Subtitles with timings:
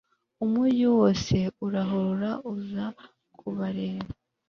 [0.43, 2.85] umugi wose urahurura uza
[3.37, 4.09] kubareba